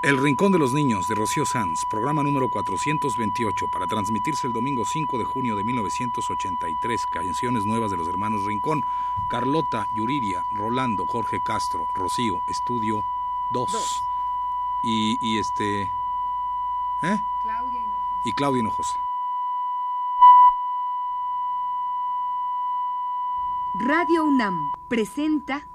El 0.00 0.16
Rincón 0.16 0.52
de 0.52 0.60
los 0.60 0.72
Niños 0.72 1.08
de 1.08 1.16
Rocío 1.16 1.44
Sanz, 1.44 1.84
programa 1.84 2.22
número 2.22 2.48
428, 2.48 3.66
para 3.66 3.88
transmitirse 3.88 4.46
el 4.46 4.52
domingo 4.52 4.84
5 4.84 5.18
de 5.18 5.24
junio 5.24 5.56
de 5.56 5.64
1983. 5.64 7.06
Canciones 7.06 7.64
nuevas 7.64 7.90
de 7.90 7.96
los 7.96 8.06
hermanos 8.06 8.44
Rincón. 8.44 8.84
Carlota, 9.28 9.88
Yuriria, 9.96 10.44
Rolando, 10.52 11.04
Jorge 11.04 11.40
Castro, 11.40 11.88
Rocío, 11.94 12.42
Estudio 12.46 13.02
2. 13.50 14.02
Y, 14.84 15.18
y 15.20 15.38
este. 15.38 15.90
¿Eh? 17.02 17.20
Claudia 17.42 17.82
Y 18.24 18.32
Claudia 18.34 18.60
Hinojosa. 18.60 19.00
Radio 23.74 24.24
UNAM 24.24 24.70
presenta. 24.88 25.66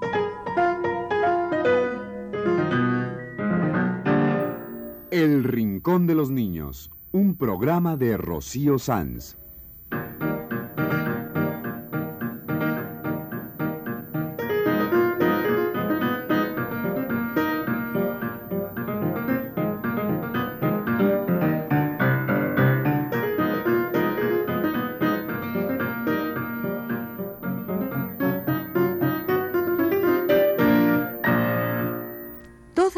El 5.13 5.43
Rincón 5.43 6.07
de 6.07 6.15
los 6.15 6.31
Niños, 6.31 6.89
un 7.11 7.35
programa 7.37 7.97
de 7.97 8.17
Rocío 8.17 8.79
Sanz. 8.79 9.37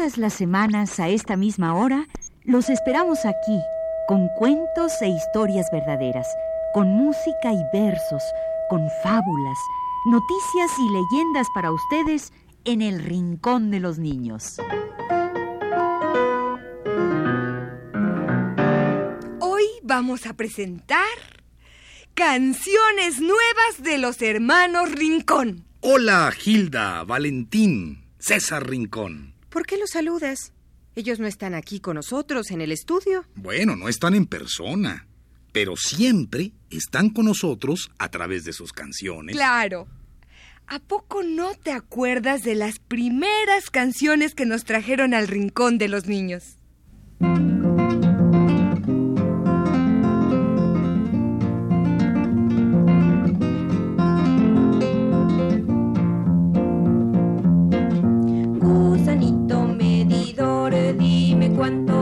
Todas 0.06 0.18
las 0.18 0.34
semanas 0.34 1.00
a 1.00 1.08
esta 1.08 1.36
misma 1.36 1.74
hora 1.74 2.06
los 2.44 2.70
esperamos 2.70 3.24
aquí 3.24 3.58
con 4.06 4.28
cuentos 4.38 4.92
e 5.02 5.08
historias 5.08 5.66
verdaderas, 5.72 6.28
con 6.72 6.86
música 6.86 7.52
y 7.52 7.58
versos, 7.72 8.22
con 8.70 8.88
fábulas, 9.02 9.58
noticias 10.08 10.70
y 10.78 10.92
leyendas 10.92 11.48
para 11.52 11.72
ustedes 11.72 12.32
en 12.64 12.82
el 12.82 13.02
Rincón 13.02 13.72
de 13.72 13.80
los 13.80 13.98
Niños. 13.98 14.60
Hoy 19.40 19.64
vamos 19.82 20.24
a 20.26 20.34
presentar 20.34 21.02
canciones 22.14 23.20
nuevas 23.20 23.82
de 23.82 23.98
los 23.98 24.22
hermanos 24.22 24.92
Rincón. 24.92 25.64
Hola, 25.80 26.30
Gilda, 26.30 27.02
Valentín, 27.02 28.04
César 28.20 28.68
Rincón. 28.70 29.35
¿Por 29.56 29.64
qué 29.64 29.78
los 29.78 29.88
saludas? 29.88 30.52
Ellos 30.96 31.18
no 31.18 31.26
están 31.26 31.54
aquí 31.54 31.80
con 31.80 31.94
nosotros 31.94 32.50
en 32.50 32.60
el 32.60 32.72
estudio. 32.72 33.24
Bueno, 33.36 33.74
no 33.74 33.88
están 33.88 34.14
en 34.14 34.26
persona, 34.26 35.08
pero 35.50 35.76
siempre 35.76 36.52
están 36.68 37.08
con 37.08 37.24
nosotros 37.24 37.90
a 37.98 38.10
través 38.10 38.44
de 38.44 38.52
sus 38.52 38.74
canciones. 38.74 39.34
Claro. 39.34 39.88
¿A 40.66 40.78
poco 40.78 41.22
no 41.22 41.54
te 41.54 41.72
acuerdas 41.72 42.42
de 42.42 42.54
las 42.54 42.78
primeras 42.80 43.70
canciones 43.70 44.34
que 44.34 44.44
nos 44.44 44.64
trajeron 44.64 45.14
al 45.14 45.26
Rincón 45.26 45.78
de 45.78 45.88
los 45.88 46.04
Niños? 46.04 46.58
Cuánto 61.66 61.95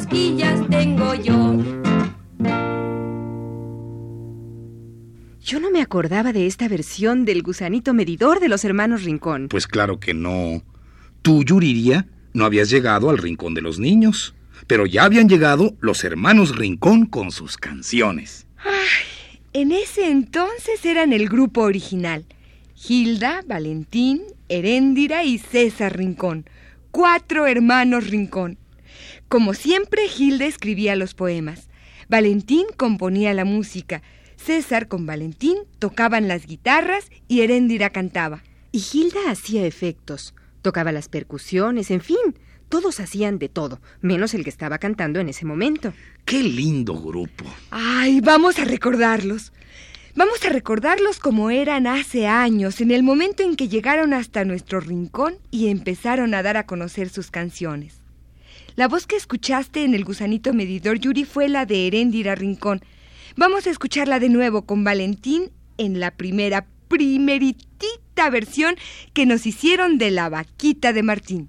cosquillas 0.00 0.60
tengo 0.70 1.14
yo. 1.14 1.58
Yo 5.42 5.60
no 5.60 5.70
me 5.70 5.82
acordaba 5.82 6.32
de 6.32 6.46
esta 6.46 6.68
versión 6.68 7.26
del 7.26 7.42
gusanito 7.42 7.92
medidor 7.92 8.40
de 8.40 8.48
los 8.48 8.64
hermanos 8.64 9.04
Rincón. 9.04 9.48
Pues 9.48 9.66
claro 9.66 10.00
que 10.00 10.14
no. 10.14 10.62
Tú, 11.20 11.44
Yuriria, 11.44 12.06
no 12.32 12.46
habías 12.46 12.70
llegado 12.70 13.10
al 13.10 13.18
Rincón 13.18 13.52
de 13.52 13.60
los 13.60 13.78
Niños, 13.78 14.34
pero 14.66 14.86
ya 14.86 15.04
habían 15.04 15.28
llegado 15.28 15.76
los 15.80 16.02
hermanos 16.04 16.56
Rincón 16.56 17.04
con 17.04 17.30
sus 17.30 17.58
canciones. 17.58 18.46
En 19.52 19.70
ese 19.70 20.10
entonces 20.10 20.84
eran 20.86 21.12
el 21.12 21.28
grupo 21.28 21.62
original. 21.62 22.24
Gilda, 22.74 23.42
Valentín, 23.46 24.22
Heréndira 24.48 25.24
y 25.24 25.36
César 25.36 25.96
Rincón. 25.98 26.46
Cuatro 26.90 27.46
hermanos 27.46 28.08
Rincón. 28.08 28.59
Como 29.30 29.54
siempre, 29.54 30.08
Gilda 30.08 30.44
escribía 30.44 30.96
los 30.96 31.14
poemas. 31.14 31.68
Valentín 32.08 32.66
componía 32.76 33.32
la 33.32 33.44
música. 33.44 34.02
César 34.34 34.88
con 34.88 35.06
Valentín 35.06 35.56
tocaban 35.78 36.26
las 36.26 36.46
guitarras 36.46 37.08
y 37.28 37.42
Heréndira 37.42 37.90
cantaba. 37.90 38.42
Y 38.72 38.80
Gilda 38.80 39.30
hacía 39.30 39.64
efectos, 39.64 40.34
tocaba 40.62 40.90
las 40.90 41.08
percusiones, 41.08 41.92
en 41.92 42.00
fin, 42.00 42.18
todos 42.68 42.98
hacían 42.98 43.38
de 43.38 43.48
todo, 43.48 43.80
menos 44.00 44.34
el 44.34 44.42
que 44.42 44.50
estaba 44.50 44.78
cantando 44.78 45.20
en 45.20 45.28
ese 45.28 45.46
momento. 45.46 45.92
¡Qué 46.24 46.42
lindo 46.42 47.00
grupo! 47.00 47.44
Ay, 47.70 48.20
vamos 48.20 48.58
a 48.58 48.64
recordarlos. 48.64 49.52
Vamos 50.16 50.44
a 50.44 50.48
recordarlos 50.48 51.20
como 51.20 51.50
eran 51.50 51.86
hace 51.86 52.26
años, 52.26 52.80
en 52.80 52.90
el 52.90 53.04
momento 53.04 53.44
en 53.44 53.54
que 53.54 53.68
llegaron 53.68 54.12
hasta 54.12 54.44
nuestro 54.44 54.80
rincón 54.80 55.36
y 55.52 55.68
empezaron 55.68 56.34
a 56.34 56.42
dar 56.42 56.56
a 56.56 56.66
conocer 56.66 57.10
sus 57.10 57.30
canciones. 57.30 57.99
La 58.76 58.88
voz 58.88 59.06
que 59.06 59.16
escuchaste 59.16 59.84
en 59.84 59.94
el 59.94 60.04
gusanito 60.04 60.52
medidor 60.52 60.98
Yuri 60.98 61.24
fue 61.24 61.48
la 61.48 61.66
de 61.66 61.86
Heréndira 61.86 62.34
Rincón. 62.34 62.80
Vamos 63.36 63.66
a 63.66 63.70
escucharla 63.70 64.20
de 64.20 64.28
nuevo 64.28 64.62
con 64.62 64.84
Valentín 64.84 65.50
en 65.78 65.98
la 65.98 66.12
primera, 66.12 66.66
primeritita 66.88 68.30
versión 68.30 68.76
que 69.12 69.26
nos 69.26 69.46
hicieron 69.46 69.98
de 69.98 70.10
la 70.10 70.28
vaquita 70.28 70.92
de 70.92 71.02
Martín. 71.02 71.48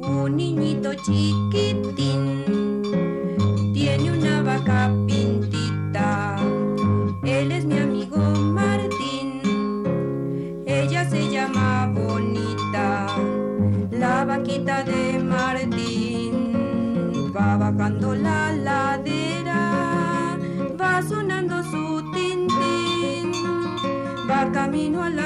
Un 0.00 0.36
niñito 0.36 0.94
chiquitín 0.94 2.65
barquita 14.46 14.84
de 14.84 15.18
Martín. 15.18 16.52
Va 17.34 17.56
bajando 17.56 18.14
la 18.14 18.52
ladera, 18.52 20.38
va 20.80 21.02
sonando 21.02 21.62
su 21.64 22.02
tintín, 22.12 23.32
va 24.30 24.50
camino 24.52 25.02
a 25.02 25.10
la 25.10 25.25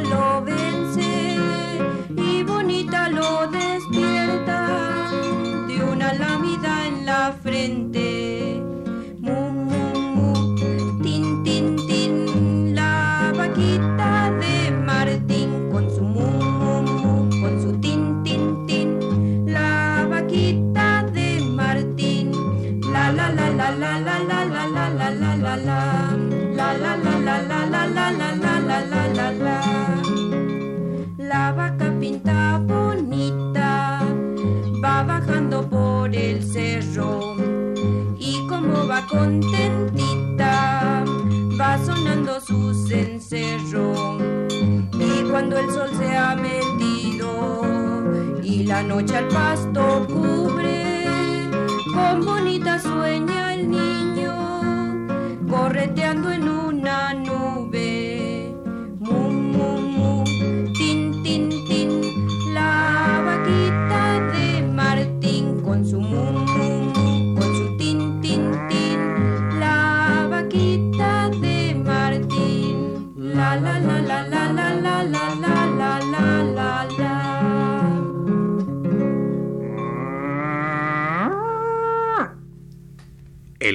Love. 0.00 0.44
vi. 0.44 0.57
La 48.68 48.82
noche 48.82 49.16
al 49.16 49.28
pasto 49.28 50.06
cubre 50.06 51.48
con 51.94 52.22
bonita 52.26 52.78
sueña 52.78 53.54
el 53.54 53.70
niño 53.70 54.34
correteando 55.48 56.30
en 56.30 56.47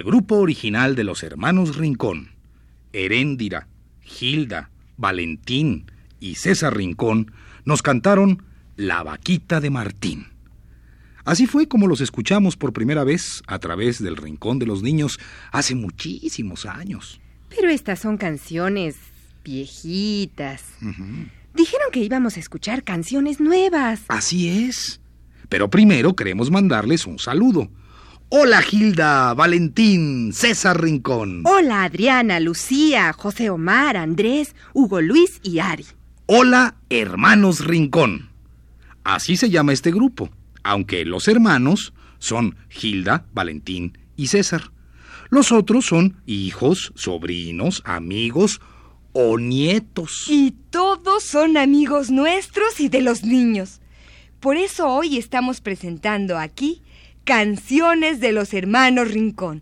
Grupo 0.04 0.36
original 0.36 0.96
de 0.96 1.06
los 1.06 1.24
hermanos 1.24 1.78
Rincón, 1.78 2.32
Heréndira, 2.92 3.70
Gilda, 4.02 4.70
Valentín 4.98 5.90
y 6.20 6.36
César 6.36 6.76
Rincón, 6.76 7.32
nos 7.64 7.82
cantaron 7.82 8.44
La 8.76 9.02
vaquita 9.04 9.62
de 9.62 9.70
Martín. 9.70 10.28
Así 11.24 11.48
fue 11.48 11.70
como 11.70 11.88
los 11.88 12.02
escuchamos 12.02 12.58
por 12.58 12.74
primera 12.74 13.06
vez 13.06 13.44
a 13.48 13.60
través 13.60 14.04
del 14.04 14.18
Rincón 14.18 14.60
de 14.60 14.66
los 14.66 14.84
Niños 14.84 15.20
hace 15.54 15.74
muchísimos 15.74 16.66
años. 16.66 17.22
Pero 17.48 17.70
estas 17.70 18.00
son 18.00 18.18
canciones 18.18 18.98
viejitas. 19.46 20.66
Dijeron 21.54 21.88
que 21.94 22.02
íbamos 22.02 22.36
a 22.36 22.42
escuchar 22.42 22.84
canciones 22.84 23.40
nuevas. 23.40 24.02
Así 24.10 24.68
es. 24.68 25.00
Pero 25.48 25.70
primero 25.70 26.14
queremos 26.14 26.52
mandarles 26.52 27.06
un 27.06 27.20
saludo. 27.20 27.70
Hola 28.36 28.64
Gilda, 28.64 29.36
Valentín, 29.36 30.34
César 30.34 30.82
Rincón. 30.82 31.44
Hola 31.46 31.84
Adriana, 31.84 32.40
Lucía, 32.40 33.14
José 33.14 33.52
Omar, 33.52 33.96
Andrés, 33.96 34.56
Hugo 34.74 35.02
Luis 35.02 35.40
y 35.44 35.60
Ari. 35.60 35.86
Hola, 36.26 36.78
hermanos 36.90 37.64
Rincón. 37.64 38.32
Así 39.04 39.38
se 39.38 39.52
llama 39.52 39.72
este 39.72 39.92
grupo, 39.92 40.32
aunque 40.64 41.06
los 41.06 41.28
hermanos 41.28 41.94
son 42.18 42.56
Gilda, 42.70 43.28
Valentín 43.36 44.00
y 44.16 44.26
César. 44.26 44.72
Los 45.30 45.52
otros 45.52 45.86
son 45.86 46.18
hijos, 46.26 46.92
sobrinos, 46.96 47.84
amigos 47.86 48.62
o 49.12 49.38
nietos. 49.38 50.26
Y 50.28 50.56
todos 50.72 51.22
son 51.22 51.56
amigos 51.56 52.10
nuestros 52.10 52.80
y 52.80 52.90
de 52.90 53.04
los 53.04 53.24
niños. 53.24 53.80
Por 54.40 54.58
eso 54.58 54.88
hoy 54.88 55.20
estamos 55.20 55.62
presentando 55.62 56.40
aquí 56.40 56.82
canciones 57.24 58.20
de 58.20 58.32
los 58.32 58.54
hermanos 58.54 59.12
Rincón. 59.12 59.62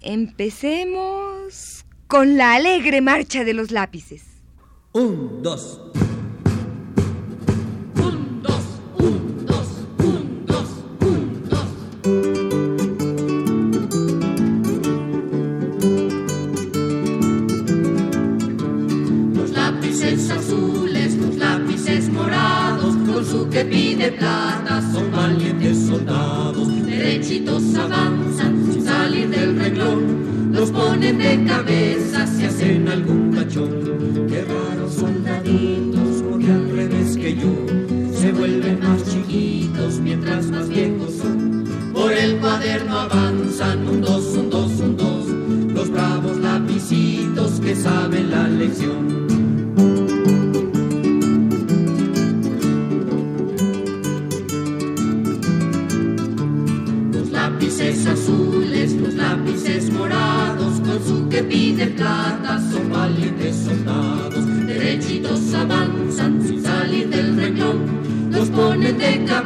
Empecemos 0.00 1.84
con 2.06 2.36
la 2.36 2.54
alegre 2.54 3.00
marcha 3.00 3.44
de 3.44 3.54
los 3.54 3.70
lápices. 3.70 4.24
Un, 4.92 5.42
dos. 5.42 5.80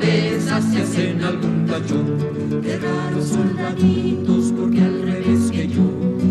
Ponen 0.02 0.32
de 0.32 0.38
cabeza 0.38 0.60
si 0.60 0.76
hacen 0.78 1.24
algún 1.24 1.66
cachón. 1.66 2.60
Qué 2.62 2.78
raros 2.78 3.26
soldaditos, 3.26 4.52
porque 4.56 4.80
al 4.80 5.02
revés 5.02 5.50
que 5.50 5.68
yo, 5.68 5.82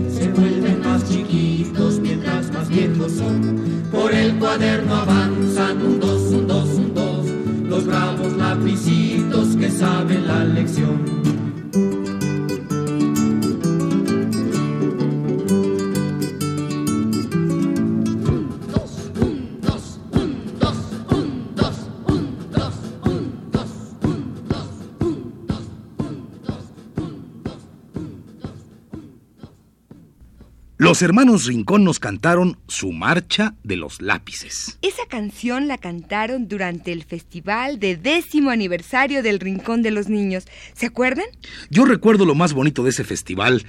se 0.10 0.30
vuelven 0.30 0.82
más 0.82 1.10
chiquitos 1.10 2.00
mientras 2.00 2.52
más 2.52 2.70
viejos 2.70 3.14
son. 3.14 3.60
Por 3.92 4.14
el 4.14 4.36
cuaderno 4.36 4.96
avanzan 4.96 5.82
un 5.82 6.00
dos, 6.00 6.22
un 6.32 6.48
dos, 6.48 6.70
un 6.70 6.94
dos, 6.94 7.26
los 7.64 7.86
bravos 7.86 8.34
lapicitos 8.38 9.56
que 9.56 9.70
saben 9.70 10.28
la 10.28 10.44
lección. 10.44 11.21
Los 31.02 31.10
hermanos 31.10 31.46
Rincón 31.46 31.84
nos 31.84 31.98
cantaron 31.98 32.60
su 32.68 32.92
marcha 32.92 33.56
de 33.64 33.76
los 33.76 34.04
lápices. 34.04 34.78
Esa 34.84 35.08
canción 35.10 35.68
la 35.68 35.80
cantaron 35.80 36.48
durante 36.48 36.92
el 36.92 37.04
festival 37.06 37.80
de 37.80 37.98
décimo 37.98 38.52
aniversario 38.52 39.24
del 39.24 39.40
Rincón 39.40 39.82
de 39.82 39.90
los 39.90 40.10
Niños. 40.10 40.46
¿Se 40.76 40.86
acuerdan? 40.86 41.26
Yo 41.72 41.86
recuerdo 41.86 42.24
lo 42.24 42.36
más 42.36 42.54
bonito 42.54 42.84
de 42.84 42.92
ese 42.92 43.04
festival 43.04 43.66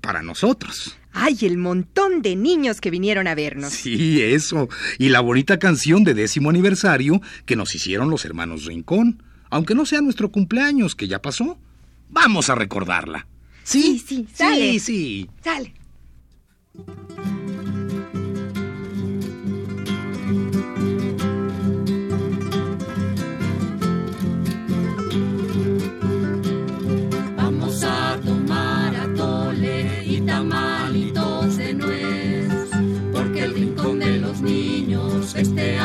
para 0.00 0.22
nosotros. 0.22 0.96
¡Ay, 1.10 1.36
el 1.42 1.58
montón 1.58 2.22
de 2.22 2.36
niños 2.36 2.80
que 2.80 2.92
vinieron 2.92 3.26
a 3.26 3.34
vernos! 3.34 3.72
Sí, 3.72 4.22
eso. 4.22 4.68
Y 5.00 5.08
la 5.08 5.18
bonita 5.18 5.58
canción 5.58 6.04
de 6.04 6.14
décimo 6.14 6.48
aniversario 6.48 7.20
que 7.44 7.56
nos 7.56 7.74
hicieron 7.74 8.08
los 8.08 8.24
hermanos 8.24 8.66
Rincón. 8.66 9.20
Aunque 9.50 9.74
no 9.74 9.84
sea 9.84 10.00
nuestro 10.00 10.30
cumpleaños, 10.30 10.94
que 10.94 11.08
ya 11.08 11.20
pasó. 11.20 11.58
Vamos 12.08 12.50
a 12.50 12.54
recordarla. 12.54 13.26
Sí, 13.64 13.98
sí, 13.98 14.28
sale. 14.32 14.74
Sí, 14.74 14.78
sí. 14.78 15.30
Sale. 15.42 15.74
Vamos 27.36 27.82
a 27.82 28.16
tomar 28.24 28.94
atole 28.94 30.04
y 30.04 30.20
tamalitos 30.20 31.56
de 31.56 31.74
nuez, 31.74 32.48
porque 33.12 33.42
el 33.42 33.54
rincón 33.54 33.98
de 33.98 34.18
los 34.18 34.40
niños 34.40 35.34
este 35.34 35.78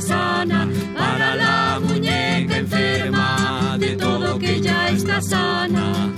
sana. 0.00 0.68
Para 0.96 1.36
la 1.36 1.80
muñeca 1.80 2.58
enferma 2.58 3.76
de 3.78 3.96
todo 3.96 4.38
que 4.38 4.60
ya 4.60 4.88
está 4.88 5.20
sana. 5.20 6.12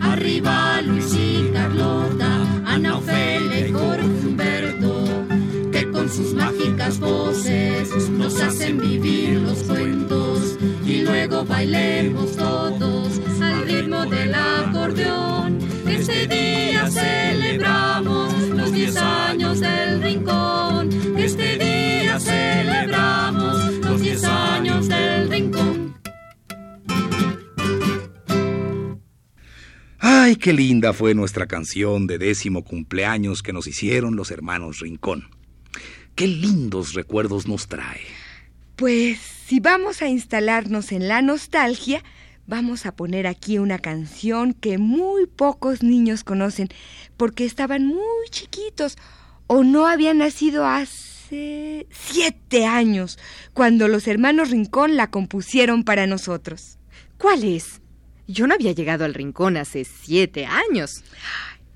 Arriba 0.00 0.80
Luis 0.82 1.14
y 1.14 1.50
Carlota, 1.52 2.30
Ana 2.66 2.96
Ofelia 2.96 3.68
y 3.68 3.72
Jorge 3.72 4.04
Humberto, 4.26 5.04
que 5.72 5.90
con 5.90 6.08
sus 6.08 6.34
mágicas 6.34 6.98
voces 6.98 8.08
nos 8.10 8.40
hacen 8.40 8.78
vivir 8.80 9.40
los 9.40 9.62
cuentos 9.64 10.56
y 10.86 11.02
luego 11.02 11.44
bailemos 11.44 11.97
qué 30.38 30.52
linda 30.52 30.92
fue 30.92 31.14
nuestra 31.14 31.46
canción 31.46 32.06
de 32.06 32.18
décimo 32.18 32.64
cumpleaños 32.64 33.42
que 33.42 33.52
nos 33.52 33.66
hicieron 33.66 34.16
los 34.16 34.30
hermanos 34.30 34.80
Rincón. 34.80 35.28
Qué 36.14 36.26
lindos 36.26 36.94
recuerdos 36.94 37.46
nos 37.46 37.68
trae. 37.68 38.00
Pues 38.76 39.18
si 39.18 39.60
vamos 39.60 40.02
a 40.02 40.08
instalarnos 40.08 40.92
en 40.92 41.08
la 41.08 41.22
nostalgia, 41.22 42.02
vamos 42.46 42.86
a 42.86 42.94
poner 42.94 43.26
aquí 43.26 43.58
una 43.58 43.78
canción 43.78 44.54
que 44.54 44.78
muy 44.78 45.26
pocos 45.26 45.82
niños 45.82 46.24
conocen 46.24 46.68
porque 47.16 47.44
estaban 47.44 47.86
muy 47.86 48.28
chiquitos 48.30 48.96
o 49.46 49.64
no 49.64 49.86
habían 49.86 50.18
nacido 50.18 50.66
hace 50.66 51.86
siete 51.90 52.66
años 52.66 53.18
cuando 53.52 53.88
los 53.88 54.06
hermanos 54.06 54.50
Rincón 54.50 54.96
la 54.96 55.10
compusieron 55.10 55.84
para 55.84 56.06
nosotros. 56.06 56.78
¿Cuál 57.18 57.44
es? 57.44 57.80
Yo 58.28 58.46
no 58.46 58.54
había 58.54 58.70
llegado 58.72 59.04
al 59.06 59.14
rincón 59.14 59.56
hace 59.56 59.86
siete 59.86 60.44
años. 60.44 61.02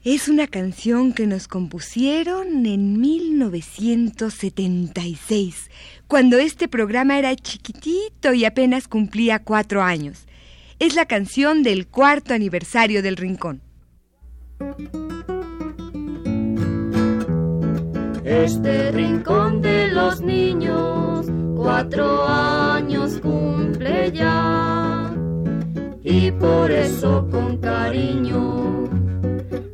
Es 0.04 0.28
una 0.28 0.46
canción 0.46 1.14
que 1.14 1.26
nos 1.26 1.48
compusieron 1.48 2.66
en 2.66 3.00
1976, 3.00 5.70
cuando 6.06 6.36
este 6.36 6.68
programa 6.68 7.18
era 7.18 7.34
chiquitito 7.34 8.34
y 8.34 8.44
apenas 8.44 8.86
cumplía 8.86 9.38
cuatro 9.38 9.82
años. 9.82 10.26
Es 10.78 10.94
la 10.94 11.06
canción 11.06 11.62
del 11.62 11.86
cuarto 11.86 12.34
aniversario 12.34 13.02
del 13.02 13.16
Rincón. 13.16 13.62
Este 18.24 18.92
rincón 18.92 19.62
de 19.62 19.88
los 19.88 20.20
niños 20.20 21.26
cuatro 21.56 22.26
años 22.26 23.18
cumple 23.20 24.12
ya 24.12 24.81
y 26.12 26.30
por 26.30 26.70
eso 26.70 27.26
con 27.30 27.56
cariño 27.56 28.84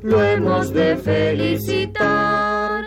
lo 0.03 0.23
hemos 0.23 0.73
de 0.73 0.97
felicitar. 0.97 2.87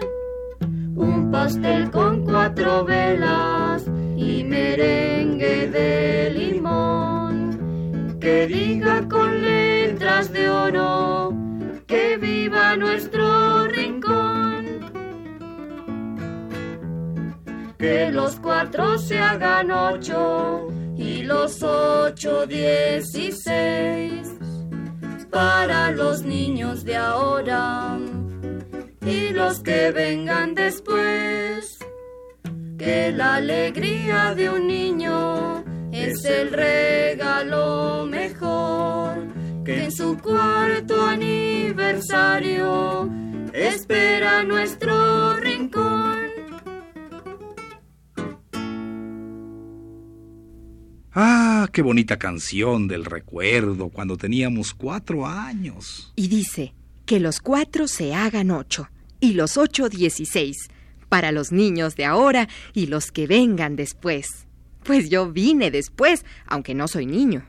Un 0.96 1.30
pastel 1.32 1.92
con 1.92 2.24
cuatro 2.24 2.86
velas 2.86 3.86
y 4.16 4.46
merengue 4.46 5.68
de 5.68 6.32
limón 6.34 8.18
que 8.22 8.48
diga 8.48 9.10
con 9.10 9.42
letras 9.42 10.32
de 10.32 10.50
oro 10.50 11.34
que 11.88 12.16
viva 12.18 12.78
nuestro 12.78 13.68
rincón. 13.68 14.66
Que 17.78 18.12
los 18.12 18.38
cuatro 18.38 18.98
se 18.98 19.20
hagan 19.20 19.72
ocho 19.72 20.70
los 21.22 21.64
ocho 21.64 22.46
dieciséis 22.46 24.28
para 25.30 25.92
los 25.92 26.24
niños 26.24 26.84
de 26.84 26.98
ahora 26.98 27.98
y 29.06 29.30
los 29.30 29.60
que 29.60 29.92
vengan 29.92 30.56
después. 30.56 31.80
Que 32.78 33.12
la 33.12 33.36
alegría 33.36 34.36
de 34.36 34.50
un 34.50 34.68
niño 34.68 35.64
es 35.92 36.26
el 36.26 36.52
regalo 36.52 38.06
mejor 38.08 39.28
que 39.64 39.84
en 39.84 39.92
su 39.92 40.18
cuarto 40.18 41.06
aniversario 41.06 43.08
espera 43.54 44.44
nuestro 44.44 45.36
rincón. 45.36 46.21
Ah, 51.14 51.68
qué 51.74 51.82
bonita 51.82 52.18
canción 52.18 52.88
del 52.88 53.04
recuerdo 53.04 53.90
cuando 53.90 54.16
teníamos 54.16 54.74
cuatro 54.74 55.28
años. 55.28 56.14
Y 56.16 56.30
dice 56.30 56.74
que 57.06 57.20
los 57.20 57.42
cuatro 57.42 57.90
se 57.90 58.14
hagan 58.14 58.50
ocho 58.50 58.90
y 59.20 59.34
los 59.34 59.58
ocho 59.58 59.90
dieciséis 59.90 60.70
para 61.10 61.34
los 61.34 61.52
niños 61.52 61.98
de 61.98 62.06
ahora 62.06 62.48
y 62.74 62.86
los 62.86 63.12
que 63.12 63.28
vengan 63.28 63.76
después. 63.76 64.48
Pues 64.86 65.10
yo 65.10 65.30
vine 65.30 65.70
después, 65.70 66.24
aunque 66.48 66.74
no 66.74 66.88
soy 66.88 67.06
niño. 67.06 67.46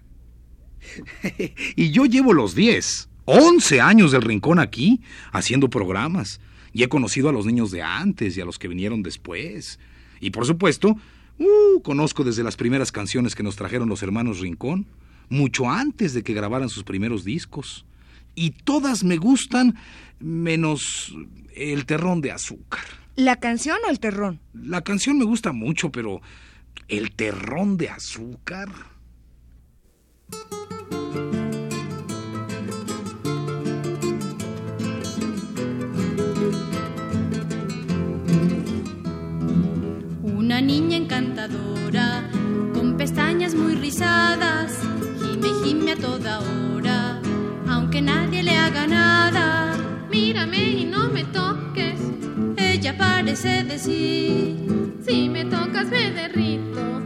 y 1.76 1.92
yo 1.92 2.04
llevo 2.06 2.32
los 2.32 2.56
diez, 2.56 3.08
once 3.26 3.80
años 3.80 4.10
del 4.10 4.22
rincón 4.22 4.58
aquí, 4.58 5.00
haciendo 5.30 5.70
programas. 5.70 6.40
Y 6.72 6.82
he 6.82 6.88
conocido 6.88 7.28
a 7.28 7.32
los 7.32 7.46
niños 7.46 7.70
de 7.70 7.82
antes 7.82 8.36
y 8.36 8.40
a 8.40 8.44
los 8.44 8.58
que 8.58 8.66
vinieron 8.66 9.04
después. 9.04 9.78
Y 10.20 10.30
por 10.30 10.46
supuesto, 10.46 10.96
uh, 11.38 11.80
conozco 11.82 12.24
desde 12.24 12.42
las 12.42 12.56
primeras 12.56 12.92
canciones 12.92 13.34
que 13.34 13.42
nos 13.42 13.56
trajeron 13.56 13.88
los 13.88 14.02
hermanos 14.02 14.40
Rincón, 14.40 14.86
mucho 15.28 15.70
antes 15.70 16.14
de 16.14 16.22
que 16.22 16.34
grabaran 16.34 16.68
sus 16.68 16.84
primeros 16.84 17.24
discos. 17.24 17.84
Y 18.34 18.50
todas 18.50 19.04
me 19.04 19.18
gustan, 19.18 19.76
menos 20.20 21.14
el 21.54 21.84
terrón 21.86 22.20
de 22.20 22.32
azúcar. 22.32 22.80
¿La 23.16 23.36
canción 23.36 23.76
o 23.86 23.90
el 23.90 24.00
terrón? 24.00 24.40
La 24.54 24.82
canción 24.82 25.18
me 25.18 25.24
gusta 25.24 25.52
mucho, 25.52 25.92
pero 25.92 26.22
el 26.88 27.14
terrón 27.14 27.76
de 27.76 27.90
azúcar. 27.90 28.70
Niña 40.66 40.96
encantadora, 40.96 42.22
con 42.74 42.96
pestañas 42.96 43.54
muy 43.54 43.74
rizadas, 43.74 44.80
gime 45.20 45.48
gime 45.62 45.92
a 45.92 45.96
toda 45.96 46.40
hora, 46.40 47.20
aunque 47.68 48.00
nadie 48.00 48.42
le 48.42 48.56
haga 48.56 48.86
nada. 48.86 49.76
Mírame 50.10 50.62
y 50.80 50.84
no 50.84 51.08
me 51.08 51.24
toques, 51.24 51.98
Ella 52.56 52.96
parece 52.96 53.64
decir, 53.64 54.56
si 55.04 55.28
me 55.28 55.44
tocas 55.44 55.88
me 55.90 56.10
derrito, 56.10 57.02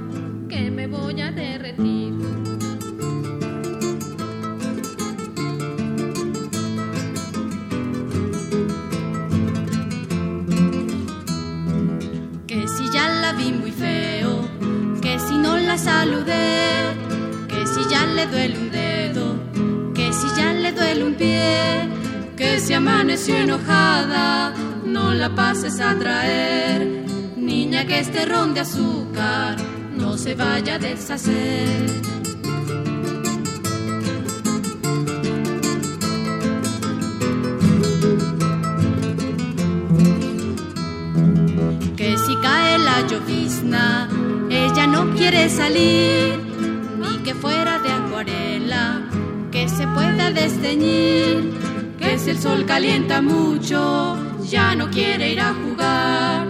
que 0.48 0.70
me 0.70 0.86
voy 0.86 1.20
a 1.20 1.30
derretir. 1.32 1.95
Le 18.26 18.32
duele 18.32 18.58
un 18.58 18.70
dedo, 18.70 19.92
que 19.94 20.12
si 20.12 20.26
ya 20.36 20.52
le 20.52 20.72
duele 20.72 21.04
un 21.04 21.14
pie, 21.14 21.88
que 22.36 22.58
si 22.58 22.72
amaneció 22.72 23.36
enojada, 23.36 24.52
no 24.84 25.14
la 25.14 25.34
pases 25.34 25.80
a 25.80 25.96
traer. 25.96 27.04
Niña 27.36 27.86
que 27.86 28.00
este 28.00 28.24
ron 28.24 28.54
de 28.54 28.60
azúcar 28.60 29.56
no 29.96 30.16
se 30.16 30.34
vaya 30.34 30.74
a 30.74 30.78
deshacer. 30.78 32.06
que 41.96 42.18
si 42.18 42.36
cae 42.36 42.78
la 42.78 43.06
llovizna, 43.06 44.08
ella 44.50 44.86
no 44.86 45.14
quiere 45.14 45.48
salir, 45.48 46.38
ni 47.00 47.18
que 47.24 47.34
fuera 47.34 47.78
de 47.78 47.85
que 49.50 49.68
se 49.68 49.86
pueda 49.88 50.30
desteñir, 50.30 51.52
que 51.98 52.18
si 52.18 52.30
el 52.30 52.38
sol 52.38 52.64
calienta 52.64 53.20
mucho, 53.20 54.16
ya 54.42 54.74
no 54.74 54.88
quiere 54.90 55.32
ir 55.32 55.40
a 55.40 55.52
jugar, 55.52 56.46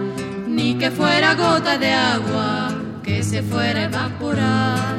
ni 0.47 0.75
que 0.75 0.91
fuera 0.91 1.35
gota 1.35 1.77
de 1.77 1.91
agua, 1.91 2.69
que 3.03 3.21
se 3.21 3.43
fuera 3.43 3.81
a 3.81 3.83
evaporar. 3.83 4.97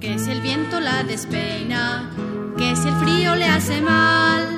que 0.00 0.18
si 0.18 0.30
el 0.30 0.42
viento 0.42 0.80
la 0.80 1.02
despeina, 1.04 2.10
que 2.58 2.76
si 2.76 2.88
el 2.88 2.94
frío 2.96 3.36
le 3.36 3.46
hace 3.46 3.80
mal, 3.80 4.51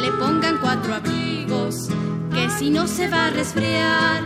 le 0.00 0.12
pongan 0.12 0.58
cuatro 0.58 0.94
abrigos, 0.94 1.88
que 2.32 2.50
si 2.50 2.70
no 2.70 2.86
se 2.86 3.08
va 3.08 3.26
a 3.26 3.30
resfriar, 3.30 4.22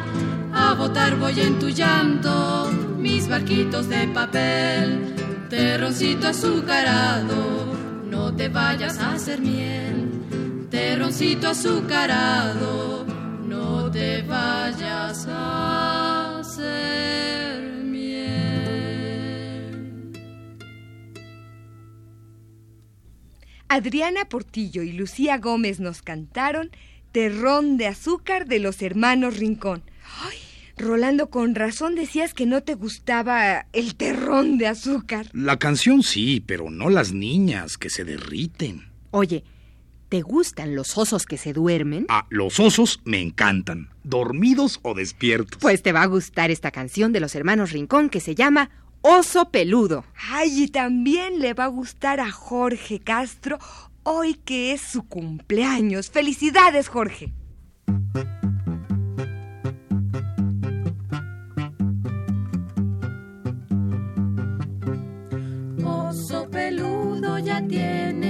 a 0.53 0.75
botar 0.75 1.16
voy 1.16 1.40
en 1.40 1.59
tu 1.59 1.68
llanto, 1.68 2.70
mis 2.99 3.29
barquitos 3.29 3.88
de 3.88 4.07
papel, 4.09 5.14
terroncito 5.51 6.29
azucarado, 6.29 7.66
no 8.09 8.33
te 8.35 8.49
vayas 8.49 8.99
a 8.99 9.14
hacer 9.14 9.40
miel, 9.40 10.68
terroncito 10.70 11.49
azucarado, 11.49 13.05
no 13.46 13.90
te 13.90 14.22
vayas 14.22 15.27
a 15.29 16.38
hacer 16.38 17.34
Adriana 23.75 24.27
Portillo 24.27 24.85
y 24.85 24.93
Lucía 24.93 25.39
Gómez 25.39 25.81
nos 25.81 26.01
cantaron 26.01 26.71
Terrón 27.11 27.77
de 27.77 27.89
azúcar 27.89 28.47
de 28.47 28.61
los 28.61 28.81
hermanos 28.83 29.37
Rincón. 29.37 29.83
Ay, 30.23 30.39
Rolando, 30.77 31.29
con 31.29 31.57
razón 31.57 31.97
decías 31.97 32.35
que 32.35 32.47
no 32.47 32.63
te 32.63 32.75
gustaba 32.75 33.67
el 33.73 33.97
terrón 33.97 34.59
de 34.59 34.69
azúcar. 34.69 35.27
La 35.33 35.59
canción 35.59 36.05
sí, 36.05 36.41
pero 36.47 36.71
no 36.71 36.89
las 36.89 37.13
niñas 37.13 37.77
que 37.77 37.91
se 37.91 38.05
derriten. 38.05 38.93
Oye, 39.11 39.43
¿te 40.09 40.21
gustan 40.21 40.77
los 40.77 40.97
osos 40.97 41.27
que 41.27 41.37
se 41.37 41.53
duermen? 41.53 42.07
Ah, 42.09 42.29
los 42.31 42.61
osos 42.61 43.01
me 43.05 43.21
encantan, 43.21 43.89
dormidos 44.05 44.79
o 44.83 44.95
despiertos. 44.95 45.61
Pues 45.61 45.83
te 45.83 45.91
va 45.91 46.03
a 46.03 46.07
gustar 46.07 46.53
esta 46.53 46.71
canción 46.71 47.13
de 47.13 47.19
los 47.19 47.35
hermanos 47.35 47.73
Rincón 47.73 48.09
que 48.09 48.21
se 48.21 48.37
llama 48.37 48.71
Oso 49.07 49.51
Peludo. 49.51 50.03
Ay, 50.33 50.62
y 50.62 50.69
también 50.69 51.38
le 51.38 51.53
va 51.53 51.64
a 51.64 51.69
gustar 51.69 52.21
a 52.21 52.31
Jorge 52.31 53.01
Castro 53.01 53.59
hoy 54.03 54.33
que 54.33 54.73
es 54.73 54.81
su 54.81 55.07
cumpleaños. 55.07 56.09
Felicidades, 56.09 56.88
Jorge. 56.88 57.35
Oso 65.85 66.49
peludo 66.49 67.38
ya 67.40 67.61
tiene 67.69 68.24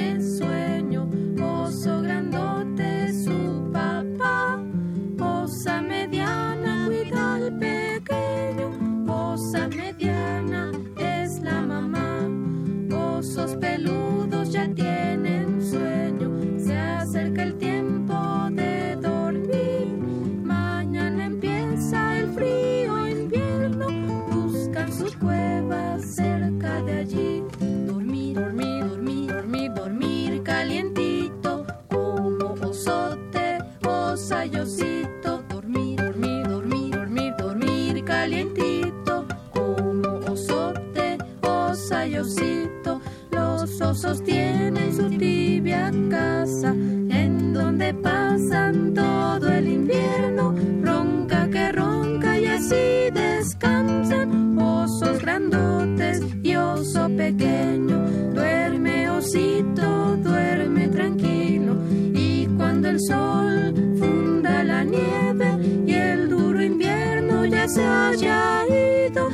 Los 43.77 44.05
osos 44.05 44.23
tienen 44.23 44.95
su 44.95 45.11
tibia 45.11 45.91
casa, 46.09 46.69
en 46.69 47.53
donde 47.53 47.93
pasan 47.93 48.95
todo 48.95 49.49
el 49.49 49.67
invierno. 49.67 50.55
Ronca 50.81 51.49
que 51.51 51.73
ronca 51.73 52.39
y 52.39 52.47
así 52.47 53.11
descansan. 53.13 54.57
Osos 54.57 55.21
grandotes 55.21 56.23
y 56.45 56.55
oso 56.55 57.09
pequeño. 57.17 57.99
Duerme 58.33 59.11
osito, 59.11 60.19
duerme 60.19 60.87
tranquilo. 60.87 61.75
Y 62.15 62.47
cuando 62.57 62.91
el 62.91 63.01
sol 63.01 63.75
funda 63.99 64.63
la 64.63 64.85
nieve 64.85 65.83
y 65.85 65.95
el 65.95 66.29
duro 66.29 66.63
invierno 66.63 67.45
ya 67.45 67.67
se 67.67 67.85
haya 67.85 68.63
ido, 68.69 69.31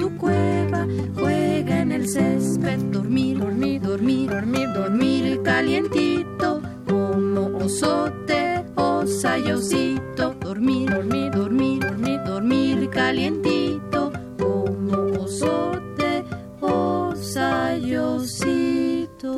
tu 0.00 0.16
cueva, 0.16 0.86
juega 1.14 1.80
en 1.80 1.92
el 1.92 2.08
césped, 2.08 2.78
dormir, 2.90 3.38
dormir, 3.38 3.82
dormir, 3.82 4.30
dormir, 4.30 4.68
dormir 4.72 5.42
calientito, 5.42 6.62
como 6.88 7.58
osote, 7.58 8.64
osito, 8.76 10.34
dormir, 10.40 10.88
dormir, 10.90 11.30
dormir, 11.32 11.80
dormir, 11.80 12.20
dormir 12.24 12.90
calientito, 12.90 14.10
como 14.38 15.22
osote, 15.22 16.24
osito. 17.98 19.36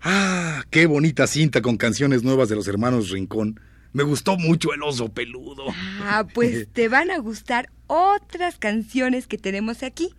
Ah, 0.00 0.64
qué 0.70 0.86
bonita 0.86 1.26
cinta 1.26 1.60
con 1.60 1.76
canciones 1.76 2.22
nuevas 2.22 2.48
de 2.48 2.56
los 2.56 2.66
hermanos 2.68 3.10
Rincón. 3.10 3.60
Me 3.92 4.02
gustó 4.02 4.36
mucho 4.36 4.72
el 4.72 4.82
oso 4.82 5.08
peludo. 5.10 5.66
Ah, 6.02 6.26
pues 6.32 6.68
te 6.72 6.88
van 6.88 7.10
a 7.10 7.18
gustar 7.18 7.70
otras 7.86 8.58
canciones 8.58 9.26
que 9.26 9.38
tenemos 9.38 9.82
aquí, 9.82 10.14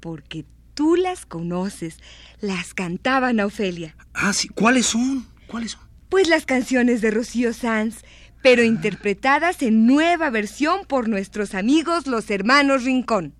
porque 0.00 0.44
tú 0.74 0.96
las 0.96 1.26
conoces. 1.26 1.98
Las 2.40 2.74
cantaban 2.74 3.38
a 3.40 3.46
Ofelia. 3.46 3.96
Ah, 4.14 4.32
sí. 4.32 4.48
¿Cuáles 4.48 4.86
son? 4.86 5.26
¿Cuáles 5.46 5.72
son? 5.72 5.82
Pues 6.08 6.28
las 6.28 6.44
canciones 6.44 7.00
de 7.00 7.10
Rocío 7.10 7.52
Sanz, 7.52 8.02
pero 8.42 8.62
interpretadas 8.64 9.62
en 9.62 9.86
nueva 9.86 10.30
versión 10.30 10.84
por 10.86 11.08
nuestros 11.08 11.54
amigos 11.54 12.06
los 12.06 12.28
hermanos 12.30 12.84
Rincón. 12.84 13.34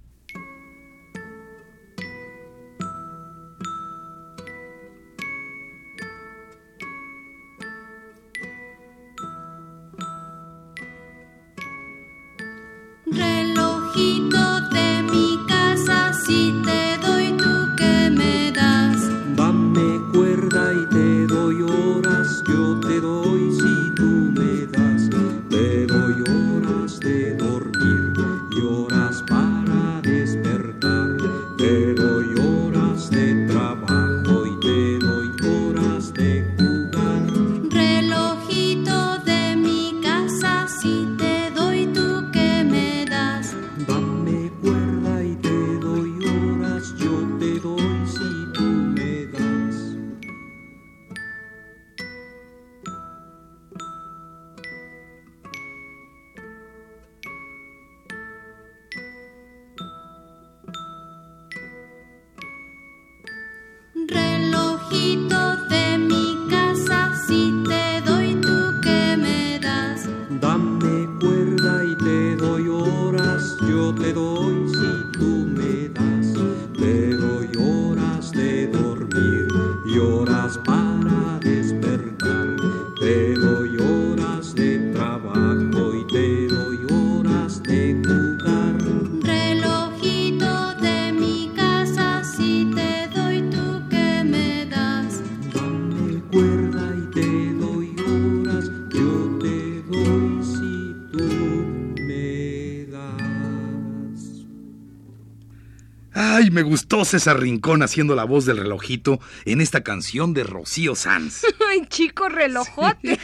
César 107.13 107.39
Rincón 107.39 107.83
haciendo 107.83 108.15
la 108.15 108.25
voz 108.25 108.47
del 108.47 108.57
relojito 108.57 109.21
en 109.45 109.61
esta 109.61 109.83
canción 109.83 110.33
de 110.33 110.45
Rocío 110.45 110.95
Sanz. 110.95 111.43
¡Ay, 111.69 111.85
chico 111.87 112.31
relojote! 112.31 113.19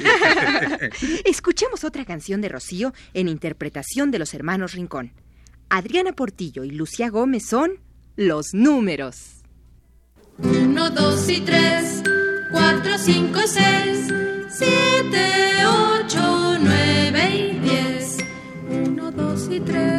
Escuchemos 1.25 1.85
otra 1.85 2.05
canción 2.05 2.43
de 2.43 2.51
Rocío 2.51 2.93
en 3.15 3.29
interpretación 3.29 4.11
de 4.11 4.19
los 4.19 4.35
hermanos 4.35 4.73
Rincón. 4.73 5.13
Adriana 5.71 6.13
Portillo 6.13 6.65
y 6.65 6.71
Lucía 6.71 7.09
Gómez 7.09 7.47
son 7.47 7.81
Los 8.15 8.53
Números. 8.53 9.43
Uno, 10.37 10.91
dos 10.91 11.27
y 11.31 11.41
tres, 11.41 12.03
cuatro, 12.53 12.99
cinco, 12.99 13.41
seis, 13.47 14.13
siete, 14.51 15.65
ocho, 15.65 16.59
nueve 16.61 17.55
y 17.55 17.59
diez. 17.61 18.19
Uno, 18.69 19.11
dos 19.11 19.49
y 19.51 19.61
tres, 19.61 19.98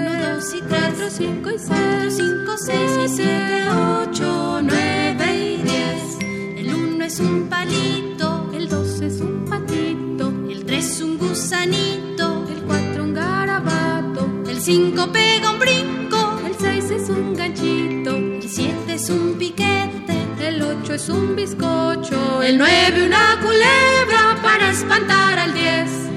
y 0.53 0.61
3, 0.61 0.69
4, 0.69 1.09
5 1.09 1.51
y 1.51 1.59
6, 1.59 2.13
5, 2.17 2.57
6 2.57 2.91
y 3.05 3.09
7, 3.09 3.69
8, 4.09 4.61
9 4.63 5.37
y 5.37 5.57
10. 5.57 6.17
El 6.57 6.73
1 6.73 7.05
es 7.05 7.19
un 7.19 7.47
palito, 7.47 8.49
el 8.53 8.67
2 8.67 9.01
es 9.01 9.21
un 9.21 9.45
patito, 9.45 10.33
el 10.49 10.65
3 10.65 11.01
un 11.01 11.17
gusanito, 11.19 12.45
el 12.49 12.63
4 12.63 13.03
un 13.03 13.13
garabato, 13.13 14.27
el 14.47 14.59
5 14.59 15.11
pega 15.11 15.51
un 15.51 15.59
brinco, 15.59 16.39
el 16.45 16.55
6 16.55 16.91
es 16.91 17.09
un 17.09 17.35
ganchito, 17.35 18.15
el 18.15 18.49
7 18.49 18.93
es 18.93 19.09
un 19.09 19.35
piquete, 19.37 20.47
el 20.47 20.61
8 20.61 20.93
es 20.93 21.09
un 21.09 21.35
bizcocho, 21.35 22.41
el 22.41 22.57
9 22.57 23.05
una 23.05 23.39
culebra 23.41 24.41
para 24.41 24.71
espantar 24.71 25.37
al 25.37 25.53
10 25.53 26.08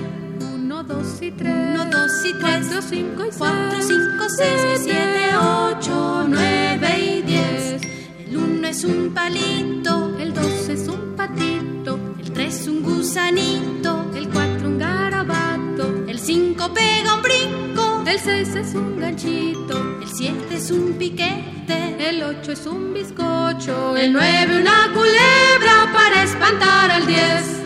dos 0.92 1.22
y 1.22 1.30
tres. 1.30 1.54
Uno, 1.74 1.84
dos 1.86 2.24
y 2.24 2.32
tres. 2.32 2.40
Cuatro, 2.40 2.82
cinco 2.82 3.24
y 3.24 3.30
Cuatro, 3.38 3.78
cinco, 3.82 4.24
seis, 4.36 4.80
siete, 4.82 5.36
ocho, 5.36 6.26
nueve 6.28 6.88
y 6.98 7.22
diez. 7.22 7.82
El 8.26 8.36
uno 8.36 8.66
es 8.68 8.84
un 8.84 9.12
palito. 9.14 10.16
El 10.18 10.34
dos 10.34 10.68
es 10.68 10.88
un 10.88 11.14
patito. 11.16 11.98
El 12.18 12.32
tres 12.32 12.66
un 12.68 12.82
gusanito. 12.82 14.10
El 14.14 14.28
cuatro 14.28 14.68
un 14.68 14.78
garabato. 14.78 16.04
El 16.08 16.18
cinco 16.18 16.72
pega 16.72 17.14
un 17.14 17.22
brinco. 17.22 18.04
El 18.06 18.18
seis 18.18 18.54
es 18.54 18.74
un 18.74 19.00
ganchito. 19.00 19.98
El 20.02 20.08
siete 20.08 20.56
es 20.56 20.70
un 20.70 20.94
piquete. 20.94 22.08
El 22.08 22.22
ocho 22.22 22.52
es 22.52 22.66
un 22.66 22.92
bizcocho. 22.92 23.96
El 23.96 24.12
nueve 24.12 24.60
una 24.60 24.92
culebra 24.92 25.92
para 25.92 26.22
espantar 26.22 26.90
al 26.90 27.06
diez. 27.06 27.61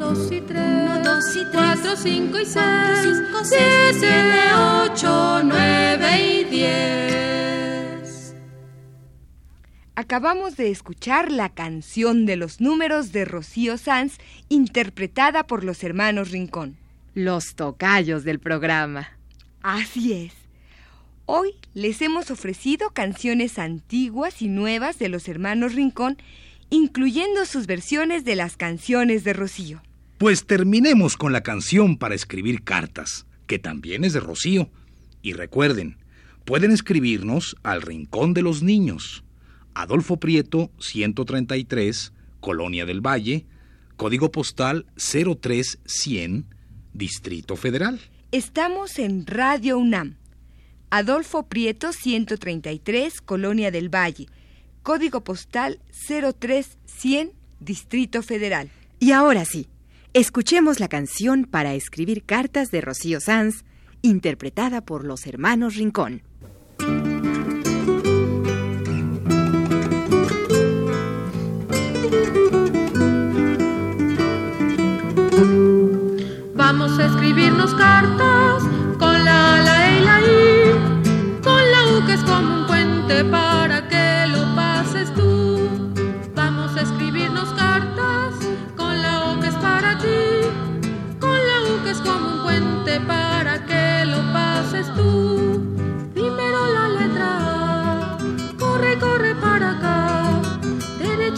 Uno, 0.00 0.14
dos 0.14 0.32
y 0.32 0.40
tres. 0.40 0.62
Uno, 0.62 1.02
dos 1.02 1.36
y 1.36 1.40
tres. 1.40 1.50
Cuatro, 1.52 1.94
cinco 1.94 2.40
y 2.40 2.46
seis. 2.46 3.00
cinco, 3.02 3.44
seis, 3.44 3.96
siete, 3.98 4.54
ocho, 4.54 5.42
nueve 5.44 6.40
y 6.40 6.44
diez. 6.44 8.34
Acabamos 9.94 10.56
de 10.56 10.70
escuchar 10.70 11.30
la 11.30 11.50
canción 11.50 12.24
de 12.24 12.36
los 12.36 12.62
números 12.62 13.12
de 13.12 13.26
Rocío 13.26 13.76
Sanz, 13.76 14.16
interpretada 14.48 15.46
por 15.46 15.64
los 15.64 15.84
hermanos 15.84 16.30
Rincón. 16.30 16.78
Los 17.12 17.54
tocayos 17.54 18.24
del 18.24 18.38
programa. 18.38 19.18
Así 19.60 20.14
es. 20.14 20.32
Hoy 21.26 21.56
les 21.74 22.00
hemos 22.00 22.30
ofrecido 22.30 22.88
canciones 22.90 23.58
antiguas 23.58 24.40
y 24.40 24.48
nuevas 24.48 24.98
de 24.98 25.10
los 25.10 25.28
hermanos 25.28 25.74
Rincón, 25.74 26.16
incluyendo 26.70 27.44
sus 27.44 27.66
versiones 27.66 28.24
de 28.24 28.36
las 28.36 28.56
canciones 28.56 29.24
de 29.24 29.34
Rocío. 29.34 29.82
Pues 30.20 30.44
terminemos 30.44 31.16
con 31.16 31.32
la 31.32 31.42
canción 31.42 31.96
para 31.96 32.14
escribir 32.14 32.62
cartas, 32.62 33.24
que 33.46 33.58
también 33.58 34.04
es 34.04 34.12
de 34.12 34.20
Rocío. 34.20 34.68
Y 35.22 35.32
recuerden, 35.32 35.96
pueden 36.44 36.72
escribirnos 36.72 37.56
al 37.62 37.80
Rincón 37.80 38.34
de 38.34 38.42
los 38.42 38.62
Niños. 38.62 39.24
Adolfo 39.72 40.18
Prieto, 40.18 40.70
133, 40.78 42.12
Colonia 42.40 42.84
del 42.84 43.00
Valle, 43.00 43.46
código 43.96 44.30
postal 44.30 44.84
03100, 44.96 46.44
Distrito 46.92 47.56
Federal. 47.56 47.98
Estamos 48.30 48.98
en 48.98 49.26
Radio 49.26 49.78
UNAM. 49.78 50.18
Adolfo 50.90 51.44
Prieto, 51.44 51.94
133, 51.94 53.22
Colonia 53.22 53.70
del 53.70 53.88
Valle. 53.88 54.26
Código 54.82 55.24
postal 55.24 55.80
03100, 56.06 57.32
Distrito 57.58 58.22
Federal. 58.22 58.68
Y 58.98 59.12
ahora 59.12 59.46
sí, 59.46 59.66
escuchemos 60.12 60.80
la 60.80 60.88
canción 60.88 61.44
para 61.44 61.74
escribir 61.74 62.24
cartas 62.24 62.70
de 62.70 62.80
Rocío 62.80 63.20
Sanz, 63.20 63.64
interpretada 64.02 64.80
por 64.80 65.04
los 65.04 65.26
hermanos 65.26 65.76
Rincón. 65.76 66.22
Vamos 76.54 76.98
a 76.98 77.06
escribirnos 77.06 77.74
cartas 77.74 78.49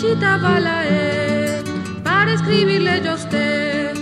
E, 0.05 1.63
para 2.03 2.33
escribirle 2.33 3.01
yo 3.05 3.13
a 3.13 3.15
usted. 3.15 3.95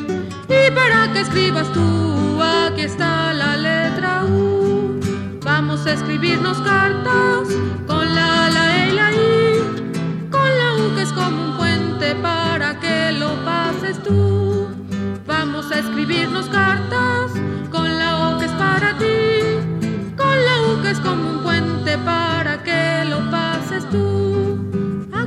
Y 0.49 0.71
para 0.75 1.13
que 1.13 1.21
escribas 1.21 1.71
tú, 1.75 2.41
aquí 2.43 2.81
está 2.81 3.35
la 3.35 3.55
letra 3.55 4.25
U. 4.25 4.99
Vamos 5.45 5.85
a 5.87 5.93
escribirnos 5.93 6.57
cartas 6.63 7.49
con 7.87 8.15
la, 8.15 8.49
la, 8.49 8.89
e, 8.89 8.93
la, 8.95 9.13
i, 9.13 10.31
con 10.31 10.49
la 10.59 10.75
U 10.77 10.95
que 10.95 11.03
es 11.03 11.13
como 11.13 11.51
un 11.51 11.57
puente 11.59 12.15
para 12.15 12.81
que 12.81 13.13
lo 13.13 13.35
pases 13.45 14.03
tú. 14.03 14.69
Vamos 15.27 15.71
a 15.71 15.81
escribirnos 15.81 16.47
cartas 16.49 17.31
con 17.71 17.99
la 17.99 18.31
O 18.31 18.39
que 18.39 18.47
es 18.47 18.53
para 18.53 18.97
ti, 18.97 20.17
con 20.17 20.45
la 20.47 20.63
U 20.63 20.81
que 20.83 20.93
es 20.93 21.01
como 21.01 21.31
un 21.31 21.43
puente 21.43 21.99
para 21.99 22.63
que 22.63 23.05
lo 23.05 23.31
pases 23.31 23.87
tú. 23.91 24.40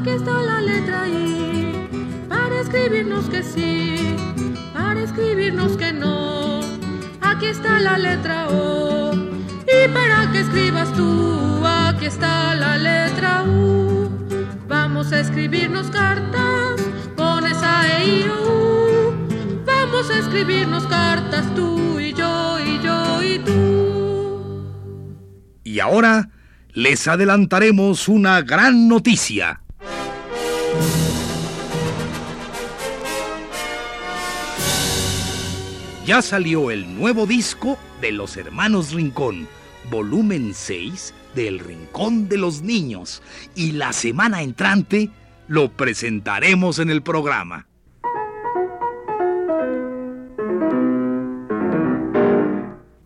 Aquí 0.03 0.11
está 0.11 0.41
la 0.41 0.59
letra 0.59 1.07
I, 1.07 1.87
para 2.27 2.59
escribirnos 2.59 3.29
que 3.29 3.41
sí, 3.41 4.17
para 4.73 5.01
escribirnos 5.01 5.77
que 5.77 5.93
no. 5.93 6.59
Aquí 7.21 7.45
está 7.45 7.79
la 7.79 7.97
letra 7.97 8.49
O, 8.49 9.13
y 9.13 9.87
para 9.93 10.29
que 10.33 10.41
escribas 10.41 10.91
tú, 10.91 11.65
aquí 11.65 12.07
está 12.07 12.53
la 12.53 12.77
letra 12.77 13.45
U. 13.45 14.09
Vamos 14.67 15.13
a 15.13 15.21
escribirnos 15.21 15.89
cartas 15.89 16.81
con 17.15 17.45
esa 17.47 18.03
E 18.03 18.29
O 18.29 19.13
U. 19.13 19.63
Vamos 19.65 20.09
a 20.09 20.19
escribirnos 20.19 20.85
cartas 20.87 21.45
tú 21.55 21.97
y 21.97 22.11
yo 22.11 22.59
y 22.59 22.77
yo 22.83 23.23
y 23.23 23.39
tú. 23.39 24.65
Y 25.63 25.79
ahora 25.79 26.29
les 26.73 27.07
adelantaremos 27.07 28.09
una 28.09 28.41
gran 28.41 28.89
noticia. 28.89 29.62
Ya 36.05 36.21
salió 36.21 36.69
el 36.69 36.97
nuevo 36.99 37.25
disco 37.25 37.77
de 38.01 38.11
los 38.11 38.35
Hermanos 38.35 38.91
Rincón, 38.91 39.47
volumen 39.89 40.53
6 40.53 41.13
del 41.33 41.59
Rincón 41.59 42.27
de 42.27 42.37
los 42.37 42.61
Niños, 42.61 43.21
y 43.55 43.71
la 43.71 43.93
semana 43.93 44.41
entrante 44.41 45.09
lo 45.47 45.71
presentaremos 45.71 46.79
en 46.79 46.89
el 46.89 47.03
programa. 47.03 47.67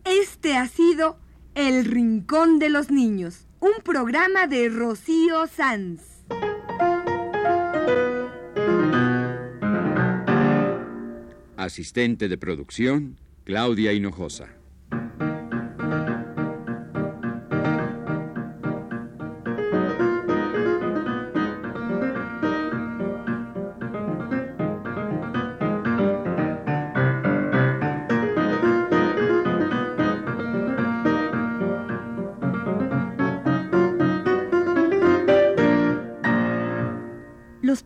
Este 0.03 0.55
ha 0.55 0.67
sido 0.67 1.19
El 1.53 1.85
Rincón 1.85 2.57
de 2.57 2.69
los 2.69 2.89
Niños, 2.89 3.45
un 3.59 3.73
programa 3.83 4.47
de 4.47 4.69
Rocío 4.69 5.45
Sanz. 5.45 6.01
Asistente 11.67 12.29
de 12.29 12.37
producción, 12.37 13.17
Claudia 13.43 13.91
Hinojosa. 13.91 14.56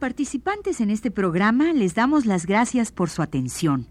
Participantes 0.02 0.82
en 0.82 0.90
este 0.90 1.12
programa 1.12 1.74
les 1.74 1.94
damos 1.94 2.26
las 2.26 2.48
gracias 2.48 2.92
por 2.92 3.12
su 3.12 3.22
atención 3.22 3.88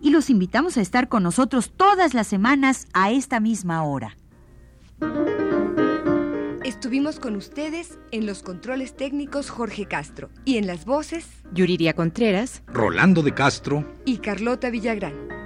y 0.00 0.10
los 0.10 0.28
invitamos 0.28 0.76
a 0.76 0.80
estar 0.80 1.08
con 1.08 1.22
nosotros 1.22 1.72
todas 1.76 2.14
las 2.14 2.26
semanas 2.26 2.88
a 2.92 3.12
esta 3.12 3.38
misma 3.38 3.84
hora. 3.84 4.16
Estuvimos 6.64 7.20
con 7.20 7.36
ustedes 7.36 8.00
en 8.10 8.26
los 8.26 8.42
controles 8.42 8.96
técnicos 8.96 9.50
Jorge 9.50 9.86
Castro 9.86 10.30
y 10.44 10.56
en 10.56 10.66
las 10.66 10.84
voces 10.84 11.28
Yuriria 11.54 11.94
Contreras, 11.94 12.64
Rolando 12.66 13.22
de 13.22 13.32
Castro, 13.32 13.86
y 14.04 14.18
Carlota 14.18 14.68
Villagrán. 14.68 15.41